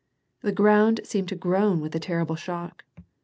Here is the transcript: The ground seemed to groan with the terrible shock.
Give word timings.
The 0.41 0.51
ground 0.51 1.01
seemed 1.03 1.27
to 1.27 1.35
groan 1.35 1.79
with 1.79 1.91
the 1.91 1.99
terrible 1.99 2.35
shock. 2.35 2.85